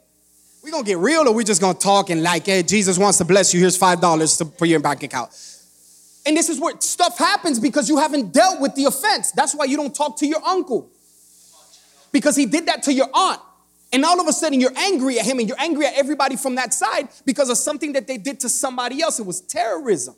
[0.63, 3.25] We're gonna get real or we just gonna talk and like, hey, Jesus wants to
[3.25, 3.59] bless you.
[3.59, 5.31] Here's five dollars to, for your bank account.
[6.25, 9.31] And this is where stuff happens because you haven't dealt with the offense.
[9.31, 10.89] That's why you don't talk to your uncle.
[12.11, 13.39] Because he did that to your aunt.
[13.93, 16.55] And all of a sudden you're angry at him and you're angry at everybody from
[16.55, 19.19] that side because of something that they did to somebody else.
[19.19, 20.15] It was terrorism.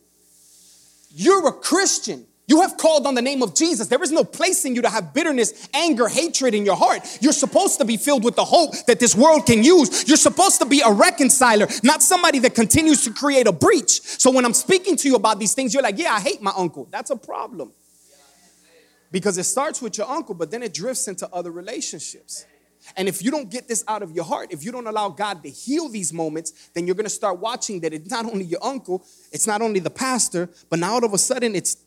[1.16, 2.26] You're a Christian.
[2.45, 3.88] You have called on the name of Jesus.
[3.88, 7.01] There is no place in you to have bitterness, anger, hatred in your heart.
[7.21, 10.08] You're supposed to be filled with the hope that this world can use.
[10.08, 14.01] You're supposed to be a reconciler, not somebody that continues to create a breach.
[14.01, 16.51] So when I'm speaking to you about these things, you're like, yeah, I hate my
[16.56, 16.88] uncle.
[16.91, 17.71] That's a problem.
[19.10, 22.45] Because it starts with your uncle, but then it drifts into other relationships.
[22.97, 25.43] And if you don't get this out of your heart, if you don't allow God
[25.43, 29.06] to heal these moments, then you're gonna start watching that it's not only your uncle,
[29.32, 31.77] it's not only the pastor, but now all of a sudden it's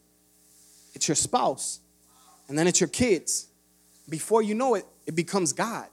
[0.96, 1.80] it's your spouse,
[2.48, 3.46] and then it's your kids.
[4.08, 5.86] Before you know it, it becomes God.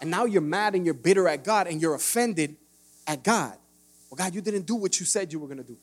[0.00, 2.56] And now you're mad and you're bitter at God and you're offended
[3.06, 3.56] at God.
[4.10, 5.76] Well, God, you didn't do what you said you were gonna do.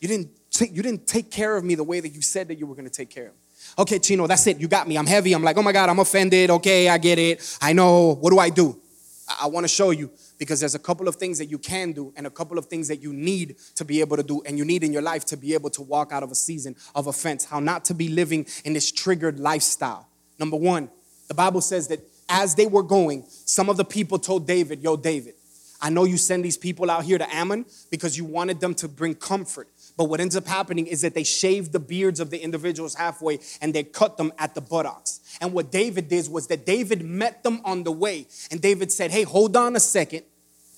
[0.00, 2.58] You didn't take, you didn't take care of me the way that you said that
[2.58, 3.38] you were gonna take care of me.
[3.78, 4.58] Okay, Chino, that's it.
[4.58, 4.96] You got me.
[4.96, 5.32] I'm heavy.
[5.32, 6.50] I'm like, oh my God, I'm offended.
[6.50, 7.58] Okay, I get it.
[7.60, 8.14] I know.
[8.14, 8.80] What do I do?
[9.28, 11.92] I, I want to show you because there's a couple of things that you can
[11.92, 14.56] do and a couple of things that you need to be able to do and
[14.56, 17.06] you need in your life to be able to walk out of a season of
[17.06, 17.44] offense.
[17.44, 20.08] How not to be living in this triggered lifestyle.
[20.38, 20.90] Number one,
[21.28, 22.00] the Bible says that
[22.30, 25.34] as they were going, some of the people told David, Yo, David,
[25.82, 28.88] I know you send these people out here to Ammon because you wanted them to
[28.88, 29.68] bring comfort.
[29.96, 33.40] But what ends up happening is that they shave the beards of the individuals halfway
[33.60, 35.20] and they cut them at the buttocks.
[35.40, 38.26] And what David did was that David met them on the way.
[38.50, 40.22] And David said, Hey, hold on a second.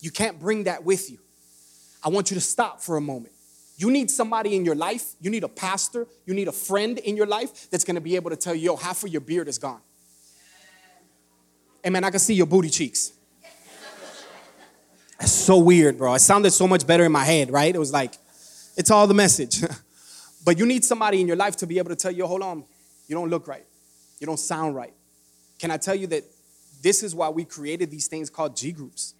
[0.02, 1.18] You can't bring that with you.
[2.04, 3.32] I want you to stop for a moment.
[3.76, 7.16] You need somebody in your life, you need a pastor, you need a friend in
[7.16, 9.58] your life that's gonna be able to tell you, yo, half of your beard is
[9.58, 9.80] gone.
[11.82, 13.12] Hey man, I can see your booty cheeks.
[15.18, 16.14] That's so weird, bro.
[16.14, 17.72] It sounded so much better in my head, right?
[17.72, 18.14] It was like,
[18.76, 19.62] it's all the message.
[20.44, 22.64] but you need somebody in your life to be able to tell you, hold on,
[23.06, 23.64] you don't look right.
[24.18, 24.92] You don't sound right.
[25.60, 26.24] Can I tell you that
[26.82, 29.14] this is why we created these things called G groups?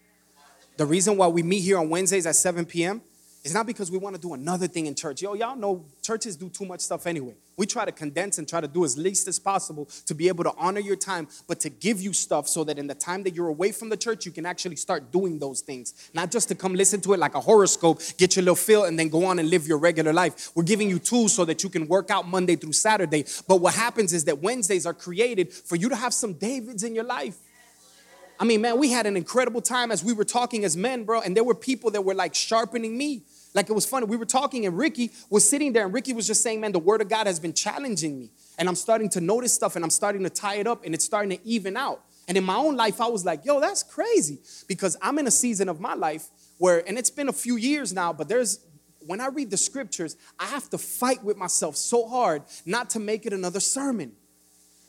[0.83, 3.03] The reason why we meet here on Wednesdays at 7 p.m.
[3.45, 5.23] is not because we want to do another thing in church.
[5.23, 7.35] Yo, y'all know churches do too much stuff anyway.
[7.57, 10.43] We try to condense and try to do as least as possible to be able
[10.43, 13.33] to honor your time, but to give you stuff so that in the time that
[13.33, 16.11] you're away from the church, you can actually start doing those things.
[16.15, 18.99] Not just to come listen to it like a horoscope, get your little feel, and
[18.99, 20.51] then go on and live your regular life.
[20.57, 23.25] We're giving you tools so that you can work out Monday through Saturday.
[23.47, 26.93] But what happens is that Wednesdays are created for you to have some Davids in
[26.93, 27.37] your life.
[28.43, 31.21] I mean, man, we had an incredible time as we were talking as men, bro,
[31.21, 33.23] and there were people that were like sharpening me.
[33.55, 34.07] Like it was funny.
[34.07, 36.81] We were talking, and Ricky was sitting there, and Ricky was just saying, Man, the
[36.81, 38.33] word of God has been challenging me.
[38.59, 41.05] And I'm starting to notice stuff, and I'm starting to tie it up, and it's
[41.05, 42.03] starting to even out.
[42.27, 44.41] And in my own life, I was like, Yo, that's crazy.
[44.67, 46.29] Because I'm in a season of my life
[46.59, 48.59] where, and it's been a few years now, but there's,
[49.07, 52.99] when I read the scriptures, I have to fight with myself so hard not to
[52.99, 54.15] make it another sermon.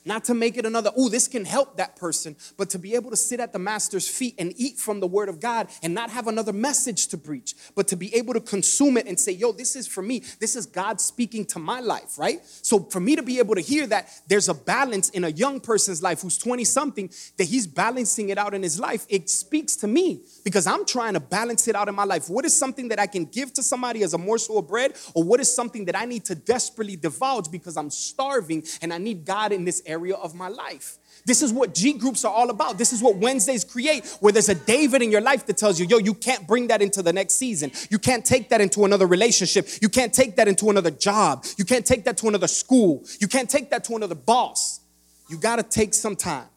[0.06, 3.10] Not to make it another, oh, this can help that person, but to be able
[3.10, 6.10] to sit at the master's feet and eat from the word of God and not
[6.10, 9.54] have another message to preach, but to be able to consume it and say, yo,
[9.54, 10.20] this is for me.
[10.39, 12.42] This is God speaking to my life, right?
[12.44, 15.62] So for me to be able to hear that there's a balance in a young
[15.62, 19.78] person's life who's 20 something, that he's balancing it out in his life, it speaks
[19.78, 22.30] to me because I'm trying to balance it out in my life.
[22.30, 25.24] What is something that I can give to somebody as a morsel of bread, or
[25.24, 29.24] what is something that I need to desperately divulge because I'm starving and I need
[29.24, 29.92] God in this area?
[29.93, 30.97] Area of my life.
[31.25, 32.77] This is what G groups are all about.
[32.77, 35.86] This is what Wednesdays create, where there's a David in your life that tells you,
[35.86, 37.71] yo, you can't bring that into the next season.
[37.89, 39.67] You can't take that into another relationship.
[39.82, 41.45] You can't take that into another job.
[41.58, 43.03] You can't take that to another school.
[43.21, 44.82] You can't take that to another boss.
[45.29, 46.47] You got to take some time.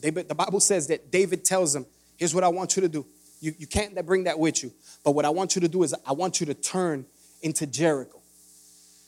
[0.00, 1.84] David, the Bible says that David tells him,
[2.16, 3.04] here's what I want you to do.
[3.40, 4.72] You, you can't bring that with you.
[5.04, 7.04] But what I want you to do is I want you to turn
[7.42, 8.18] into Jericho.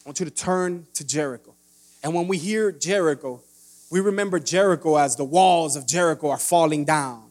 [0.04, 1.54] I want you to turn to Jericho.
[2.02, 3.42] And when we hear Jericho,
[3.90, 7.24] we remember Jericho as the walls of Jericho are falling down.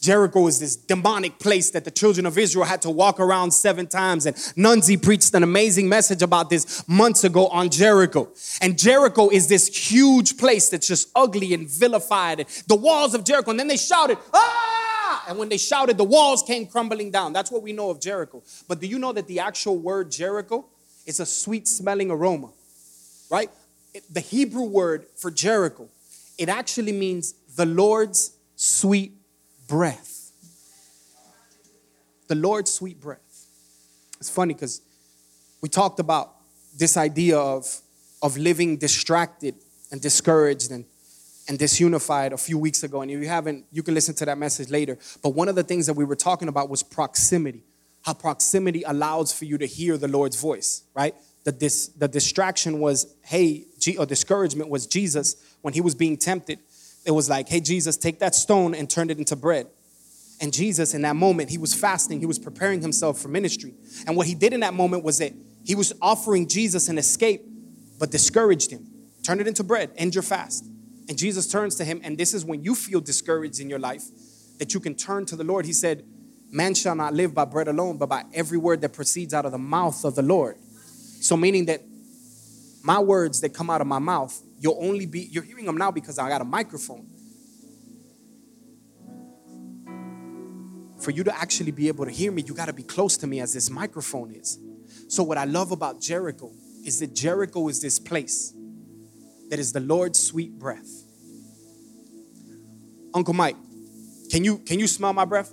[0.00, 3.86] Jericho is this demonic place that the children of Israel had to walk around seven
[3.86, 4.24] times.
[4.24, 8.28] And Nunzi preached an amazing message about this months ago on Jericho.
[8.62, 12.40] And Jericho is this huge place that's just ugly and vilified.
[12.40, 13.50] And The walls of Jericho.
[13.50, 15.24] And then they shouted, ah!
[15.28, 17.34] And when they shouted, the walls came crumbling down.
[17.34, 18.42] That's what we know of Jericho.
[18.68, 20.64] But do you know that the actual word Jericho
[21.04, 22.50] is a sweet smelling aroma?
[23.30, 23.50] Right?
[24.10, 25.88] The Hebrew word for Jericho,
[26.38, 29.12] it actually means the Lord's sweet
[29.66, 30.32] breath.
[32.28, 33.46] The Lord's sweet breath.
[34.18, 34.82] It's funny because
[35.60, 36.34] we talked about
[36.76, 37.80] this idea of,
[38.22, 39.54] of living distracted
[39.90, 40.84] and discouraged and,
[41.48, 43.02] and disunified a few weeks ago.
[43.02, 44.98] And if you haven't, you can listen to that message later.
[45.22, 47.64] But one of the things that we were talking about was proximity.
[48.02, 51.14] How proximity allows for you to hear the Lord's voice, right?
[51.44, 56.16] The, dis, the distraction was, hey, G, or discouragement was Jesus when he was being
[56.16, 56.58] tempted.
[57.04, 59.66] It was like, hey, Jesus, take that stone and turn it into bread.
[60.40, 63.74] And Jesus, in that moment, he was fasting, he was preparing himself for ministry.
[64.06, 65.32] And what he did in that moment was that
[65.64, 67.42] he was offering Jesus an escape,
[67.98, 68.86] but discouraged him.
[69.22, 70.64] Turn it into bread, end your fast.
[71.08, 74.04] And Jesus turns to him, and this is when you feel discouraged in your life
[74.58, 75.66] that you can turn to the Lord.
[75.66, 76.04] He said,
[76.50, 79.52] Man shall not live by bread alone, but by every word that proceeds out of
[79.52, 80.56] the mouth of the Lord.
[81.20, 81.82] So meaning that
[82.82, 85.90] my words that come out of my mouth, you'll only be you're hearing them now
[85.90, 87.06] because I got a microphone.
[90.98, 93.26] For you to actually be able to hear me, you got to be close to
[93.26, 94.58] me as this microphone is.
[95.08, 96.52] So what I love about Jericho
[96.84, 98.54] is that Jericho is this place
[99.50, 100.88] that is the Lord's sweet breath.
[103.12, 103.56] Uncle Mike,
[104.30, 105.52] can you can you smell my breath?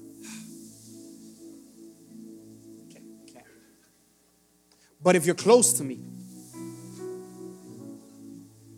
[5.08, 6.02] But if you're close to me,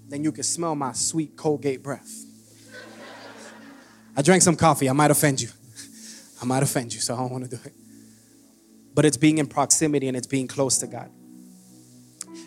[0.08, 2.24] then you can smell my sweet Colgate breath.
[4.16, 4.88] I drank some coffee.
[4.88, 5.50] I might offend you.
[6.40, 7.74] I might offend you, so I don't want to do it.
[8.94, 11.10] But it's being in proximity and it's being close to God.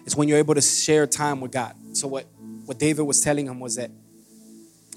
[0.06, 1.74] It's when you're able to share time with God.
[1.94, 2.26] So what,
[2.66, 3.90] what David was telling him was that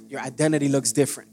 [0.10, 1.32] your identity looks different.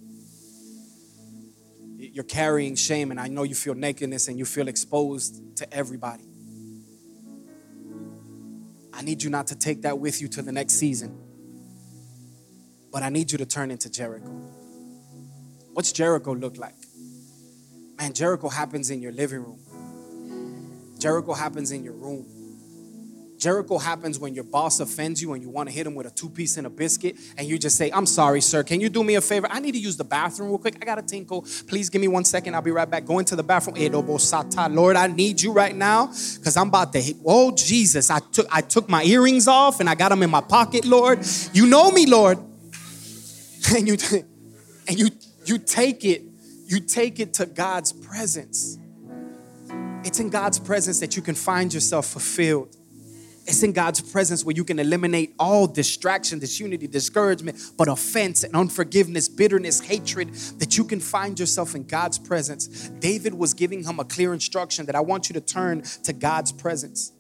[1.99, 6.32] You're carrying shame, and I know you feel nakedness and you feel exposed to everybody.
[8.93, 11.19] I need you not to take that with you to the next season.
[12.93, 14.31] But I need you to turn into Jericho.
[15.73, 16.75] What's Jericho look like?
[17.99, 20.97] Man, Jericho happens in your living room.
[20.99, 22.42] Jericho happens in your room.
[23.43, 26.11] Jericho happens when your boss offends you and you want to hit him with a
[26.11, 28.63] two piece and a biscuit, and you just say, I'm sorry, sir.
[28.63, 29.49] Can you do me a favor?
[29.51, 30.77] I need to use the bathroom real quick.
[30.81, 31.45] I got a tinkle.
[31.67, 32.55] Please give me one second.
[32.55, 33.05] I'll be right back.
[33.05, 33.75] Go into the bathroom.
[33.77, 33.89] Eh,
[34.69, 37.17] Lord, I need you right now because I'm about to hit.
[37.27, 38.11] Oh, Jesus.
[38.11, 41.27] I took, I took my earrings off and I got them in my pocket, Lord.
[41.53, 42.39] You know me, Lord.
[43.75, 43.97] And you,
[44.89, 45.09] and you,
[45.47, 46.23] you take it,
[46.67, 48.79] you take it to God's presence.
[50.05, 52.77] It's in God's presence that you can find yourself fulfilled.
[53.45, 58.55] It's in God's presence where you can eliminate all distraction, disunity, discouragement, but offense and
[58.55, 62.89] unforgiveness, bitterness, hatred, that you can find yourself in God's presence.
[62.89, 66.53] David was giving him a clear instruction that I want you to turn to God's
[66.53, 67.13] presence.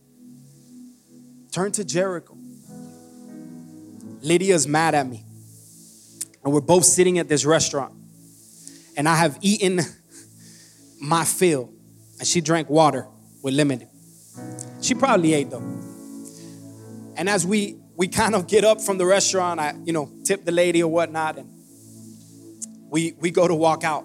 [1.51, 2.37] Turn to Jericho.
[4.21, 5.25] Lydia's mad at me.
[6.45, 7.95] And we're both sitting at this restaurant.
[8.97, 9.81] And I have eaten
[11.01, 11.71] my fill.
[12.21, 13.09] And she drank water
[13.43, 13.89] with lemon.
[14.81, 15.82] She probably ate though.
[17.16, 20.44] And as we we kind of get up from the restaurant, I you know tip
[20.44, 21.48] the lady or whatnot, and
[22.90, 24.05] we we go to walk out.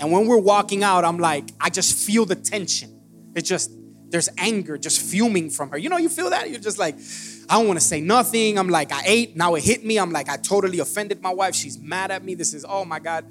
[0.00, 3.00] And when we're walking out, I'm like, I just feel the tension.
[3.34, 3.70] It's just
[4.10, 5.78] there's anger just fuming from her.
[5.78, 6.50] You know, you feel that?
[6.50, 6.96] You're just like,
[7.48, 8.58] I don't want to say nothing.
[8.58, 9.98] I'm like, I ate, now it hit me.
[9.98, 11.54] I'm like, I totally offended my wife.
[11.54, 12.34] She's mad at me.
[12.34, 13.26] This is, oh my God.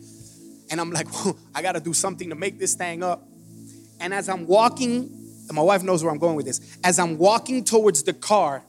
[0.69, 1.07] And I'm like,
[1.55, 3.27] I got to do something to make this thing up.
[3.99, 5.09] And as I'm walking,
[5.51, 8.63] my wife knows where I'm going with this, as I'm walking towards the car,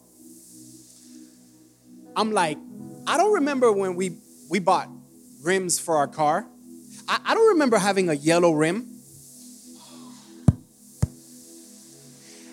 [2.18, 2.58] I'm like,
[3.06, 4.18] I don't remember when we,
[4.50, 4.88] we bought
[5.40, 6.44] rims for our car.
[7.08, 8.88] I, I don't remember having a yellow rim.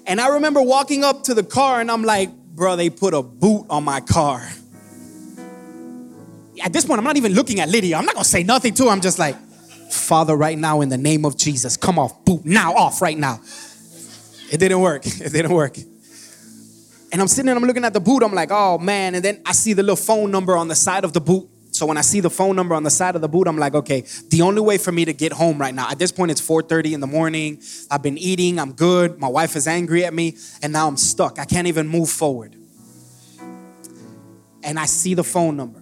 [0.06, 3.24] And I remember walking up to the car and I'm like, bro, they put a
[3.24, 4.48] boot on my car.
[6.64, 7.98] At this point, I'm not even looking at Lydia.
[7.98, 8.90] I'm not gonna say nothing to her.
[8.92, 9.36] I'm just like,
[9.92, 13.42] Father, right now, in the name of Jesus, come off, boot now, off right now.
[14.52, 15.06] It didn't work.
[15.22, 15.76] It didn't work.
[17.16, 18.24] And I'm sitting there, I'm looking at the boot.
[18.24, 19.16] I'm like, oh man.
[19.16, 21.48] And then I see the little phone number on the side of the boot.
[21.72, 23.74] So when I see the phone number on the side of the boot, I'm like,
[23.74, 25.90] okay, the only way for me to get home right now.
[25.90, 27.62] At this point, it's 4:30 in the morning.
[27.90, 28.60] I've been eating.
[28.60, 29.18] I'm good.
[29.18, 31.40] My wife is angry at me, and now I'm stuck.
[31.40, 32.54] I can't even move forward.
[34.62, 35.82] And I see the phone number,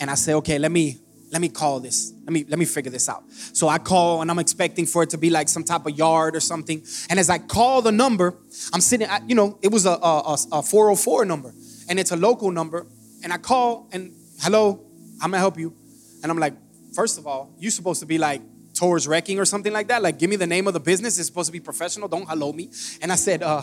[0.00, 1.00] and I say, okay, let me
[1.32, 2.12] let me call this.
[2.30, 3.24] Let me let me figure this out.
[3.32, 6.36] So I call, and I'm expecting for it to be like some type of yard
[6.36, 6.80] or something.
[7.08, 8.36] And as I call the number,
[8.72, 9.08] I'm sitting.
[9.08, 11.52] At, you know, it was a, a, a 404 number,
[11.88, 12.86] and it's a local number.
[13.24, 14.12] And I call, and
[14.42, 14.80] hello,
[15.20, 15.74] I'm gonna help you.
[16.22, 16.54] And I'm like,
[16.94, 18.42] first of all, you're supposed to be like
[18.74, 20.00] towards wrecking or something like that.
[20.00, 21.18] Like, give me the name of the business.
[21.18, 22.06] It's supposed to be professional.
[22.06, 22.70] Don't hello me.
[23.02, 23.62] And I said, uh,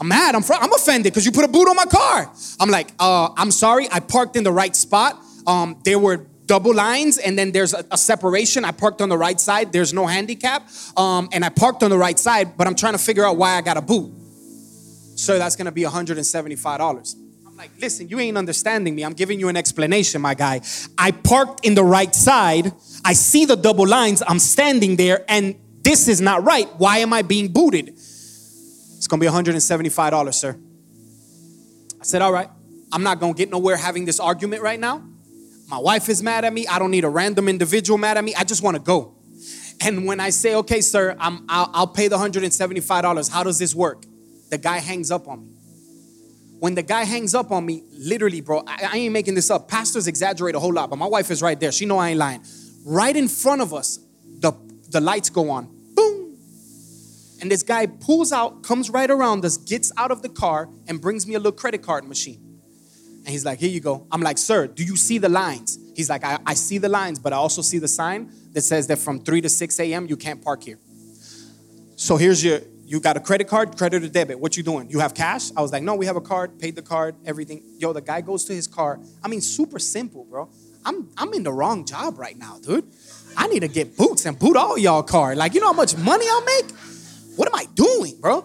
[0.00, 0.34] I'm mad.
[0.34, 2.28] I'm, fr- I'm offended because you put a boot on my car.
[2.58, 3.86] I'm like, uh, I'm sorry.
[3.92, 5.16] I parked in the right spot.
[5.46, 8.64] Um, there were double lines and then there's a, a, separation.
[8.64, 9.72] I parked on the right side.
[9.72, 10.68] There's no handicap.
[10.96, 13.52] Um, and I parked on the right side, but I'm trying to figure out why
[13.56, 14.12] I got a boot.
[15.14, 17.14] So that's to be $175
[17.46, 19.04] I'm like, listen, you ain't understanding me.
[19.04, 20.62] I'm giving you an explanation, my guy.
[20.98, 22.72] I parked in the right side.
[23.04, 24.20] I see the double lines.
[24.26, 26.68] I'm standing there, and this is not right.
[26.78, 27.90] Why am I being booted?
[27.90, 30.58] It's gonna be $175, sir.
[32.00, 32.48] I said, all right.
[32.92, 35.04] I'm not gonna get nowhere having this argument right now.
[35.70, 36.66] My wife is mad at me.
[36.66, 38.34] I don't need a random individual mad at me.
[38.34, 39.14] I just wanna go.
[39.80, 43.72] And when I say, okay, sir, I'm, I'll, I'll pay the $175, how does this
[43.72, 44.04] work?
[44.50, 45.52] The guy hangs up on me.
[46.58, 49.68] When the guy hangs up on me, literally, bro, I, I ain't making this up.
[49.68, 51.70] Pastors exaggerate a whole lot, but my wife is right there.
[51.70, 52.44] She know I ain't lying.
[52.84, 54.00] Right in front of us,
[54.40, 54.52] the,
[54.90, 55.66] the lights go on.
[55.94, 56.36] Boom.
[57.40, 61.00] And this guy pulls out, comes right around us, gets out of the car, and
[61.00, 62.49] brings me a little credit card machine.
[63.24, 64.06] And he's like, Here you go.
[64.10, 65.78] I'm like, Sir, do you see the lines?
[65.94, 68.86] He's like, I, I see the lines, but I also see the sign that says
[68.88, 70.78] that from 3 to 6 a.m., you can't park here.
[71.96, 72.60] So here's your
[72.90, 74.40] you got a credit card, credit or debit.
[74.40, 74.90] What you doing?
[74.90, 75.52] You have cash?
[75.56, 77.62] I was like, no, we have a card, paid the card, everything.
[77.78, 78.98] Yo, the guy goes to his car.
[79.22, 80.48] I mean, super simple, bro.
[80.84, 82.84] I'm I'm in the wrong job right now, dude.
[83.36, 85.36] I need to get boots and boot all y'all car.
[85.36, 86.70] Like, you know how much money I'll make?
[87.36, 88.44] What am I doing, bro?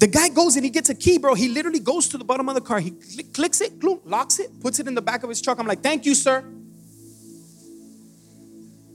[0.00, 1.34] The guy goes and he gets a key, bro.
[1.34, 2.78] He literally goes to the bottom of the car.
[2.78, 5.58] He cl- clicks it, locks it, puts it in the back of his truck.
[5.58, 6.44] I'm like, thank you, sir.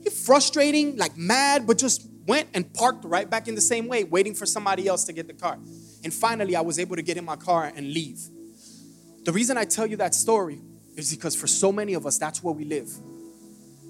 [0.02, 4.06] He frustrating, like mad, but just went and parked right back in the same way,
[4.06, 5.58] waiting for somebody else to get the car.
[6.04, 8.20] And finally, I was able to get in my car and leave.
[9.24, 10.62] The reason I tell you that story
[10.96, 12.90] is because for so many of us, that's where we live.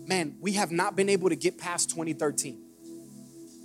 [0.07, 2.59] Man, we have not been able to get past 2013.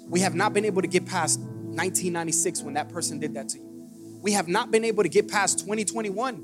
[0.09, 1.41] We have not been able to get past
[1.79, 4.19] 1996 when that person did that to you.
[4.21, 6.35] We have not been able to get past 2021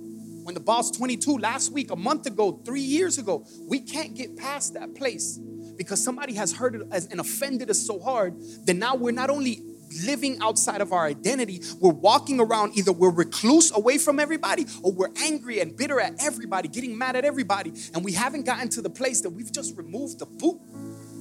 [0.45, 3.45] when the boss 22 last week, a month ago, three years ago.
[3.69, 5.39] We can't get past that place
[5.77, 9.63] because somebody has hurt us and offended us so hard that now we're not only
[10.05, 14.93] living outside of our identity, we're walking around either we're recluse away from everybody or
[14.93, 18.83] we're angry and bitter at everybody, getting mad at everybody, and we haven't gotten to
[18.83, 20.61] the place that we've just removed the boot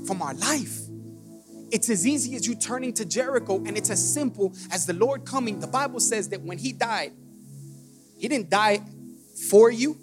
[0.05, 0.79] from our life.
[1.73, 5.25] It's as easy as you turning to Jericho, and it's as simple as the Lord
[5.25, 5.59] coming.
[5.59, 7.13] The Bible says that when He died,
[8.15, 8.83] He didn't die
[9.49, 9.97] for you,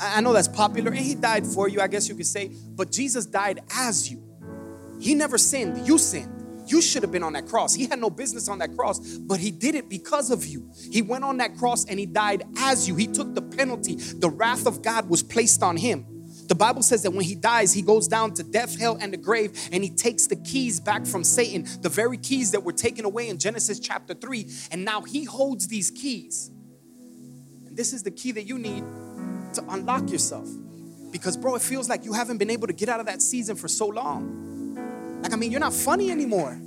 [0.00, 2.92] I know that's popular, and He died for you, I guess you could say, but
[2.92, 4.22] Jesus died as you.
[5.00, 6.32] He never sinned, you sinned.
[6.68, 7.74] You should have been on that cross.
[7.74, 10.70] He had no business on that cross, but He did it because of you.
[10.92, 12.94] He went on that cross and He died as you.
[12.94, 13.96] He took the penalty.
[13.96, 16.15] The wrath of God was placed on Him.
[16.48, 19.16] The Bible says that when he dies, he goes down to death, hell, and the
[19.16, 23.04] grave, and he takes the keys back from Satan, the very keys that were taken
[23.04, 24.46] away in Genesis chapter 3.
[24.70, 26.50] And now he holds these keys.
[27.66, 28.84] And this is the key that you need
[29.54, 30.48] to unlock yourself.
[31.10, 33.56] Because, bro, it feels like you haven't been able to get out of that season
[33.56, 35.20] for so long.
[35.22, 36.60] Like, I mean, you're not funny anymore.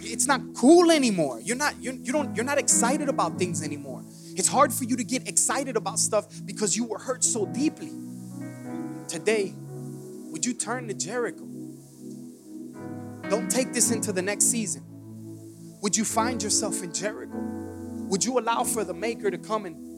[0.00, 1.40] It's not cool anymore.
[1.40, 4.02] You're not, you, you don't, you're not excited about things anymore.
[4.36, 7.90] It's hard for you to get excited about stuff because you were hurt so deeply.
[9.08, 9.54] Today,
[10.30, 11.46] would you turn to Jericho?
[13.28, 14.84] Don't take this into the next season.
[15.82, 17.36] Would you find yourself in Jericho?
[17.36, 19.88] Would you allow for the maker to come and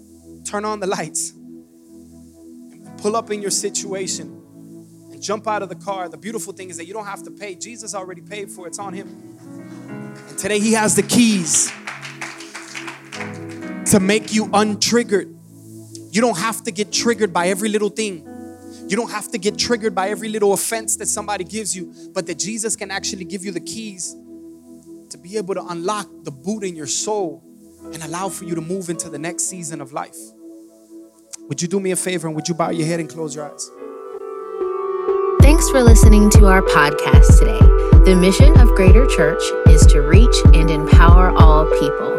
[0.44, 1.32] turn on the lights,
[2.98, 4.28] pull up in your situation,
[5.10, 6.08] and jump out of the car.
[6.08, 7.54] The beautiful thing is that you don't have to pay.
[7.54, 9.38] Jesus already paid for it, it's on Him.
[10.28, 11.72] And today He has the keys
[13.90, 15.36] to make you untriggered.
[16.12, 18.26] You don't have to get triggered by every little thing.
[18.90, 22.26] You don't have to get triggered by every little offense that somebody gives you, but
[22.26, 24.16] that Jesus can actually give you the keys
[25.10, 27.40] to be able to unlock the boot in your soul
[27.84, 30.16] and allow for you to move into the next season of life.
[31.42, 33.48] Would you do me a favor and would you bow your head and close your
[33.48, 33.70] eyes?
[35.40, 37.60] Thanks for listening to our podcast today.
[38.04, 42.16] The mission of Greater Church is to reach and empower all people.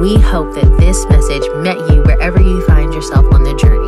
[0.00, 3.87] We hope that this message met you wherever you find yourself on the journey.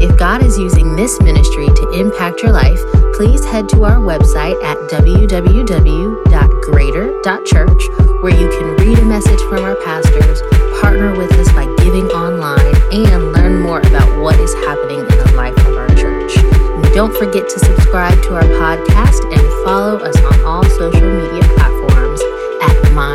[0.00, 2.80] If God is using this ministry to impact your life,
[3.14, 7.82] please head to our website at www.greater.church
[8.22, 10.40] where you can read a message from our pastors,
[10.80, 15.32] partner with us by giving online, and learn more about what is happening in the
[15.36, 16.38] life of our church.
[16.38, 21.42] And don't forget to subscribe to our podcast and follow us on all social media
[21.56, 22.22] platforms
[22.62, 23.14] at My